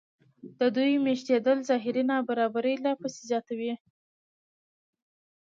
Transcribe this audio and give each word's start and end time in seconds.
د 0.59 0.61
دوی 0.75 0.93
مېشتېدل 1.05 1.57
ظاهري 1.69 2.03
نابرابري 2.11 2.75
لا 2.83 2.93
پسې 2.99 3.21
زیاتوي 3.29 3.73